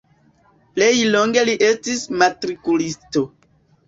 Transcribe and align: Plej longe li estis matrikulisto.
Plej 0.77 0.93
longe 1.15 1.43
li 1.49 1.53
estis 1.67 2.01
matrikulisto. 2.23 3.23